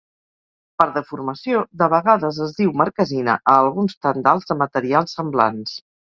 Per 0.81 0.85
deformació, 0.93 1.59
de 1.81 1.89
vegades 1.93 2.39
es 2.45 2.55
diu 2.59 2.71
marquesina 2.81 3.35
a 3.53 3.55
alguns 3.65 3.93
tendals 4.07 4.49
de 4.53 4.57
materials 4.63 5.15
semblants. 5.19 5.77